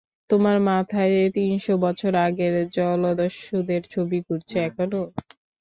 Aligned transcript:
তোমার 0.29 0.57
মাথায় 0.67 1.15
তিনশ 1.35 1.65
বছর 1.83 2.11
আগের 2.25 2.55
জলদস্যুদের 2.75 3.81
ছবি 3.93 4.17
ঘুরছে 4.27 4.57
এখনো। 4.67 5.01